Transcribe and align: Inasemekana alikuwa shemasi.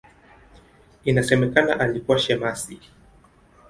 Inasemekana 1.03 1.79
alikuwa 1.79 2.19
shemasi. 2.19 2.79